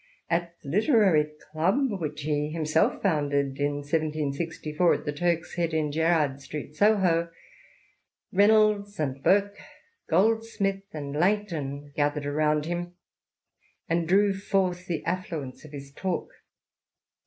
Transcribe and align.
At 0.31 0.55
the 0.63 0.69
Literary 0.69 1.27
Club— 1.51 1.75
^which 2.01 2.21
he 2.21 2.49
himself 2.49 3.03
founded 3.03 3.59
in 3.59 3.75
1764, 3.83 4.93
at 4.95 5.05
the 5.05 5.13
Turk's 5.13 5.53
Head, 5.57 5.75
in 5.75 5.91
Gerrard 5.91 6.41
Street, 6.41 6.75
Soho— 6.75 7.29
Reynolds 8.33 8.99
arid 8.99 9.21
Burke, 9.21 9.59
Gold 10.09 10.43
smith 10.43 10.85
and 10.91 11.13
Langton, 11.13 11.91
gathered 11.95 12.25
around 12.25 12.65
him, 12.65 12.95
and 13.87 14.07
drew 14.07 14.33
forth 14.33 14.87
the 14.87 15.05
affluence 15.05 15.65
of 15.65 15.71
his 15.71 15.91
talk. 15.93 16.31